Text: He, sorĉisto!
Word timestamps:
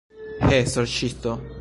He, 0.49 0.61
sorĉisto! 0.73 1.37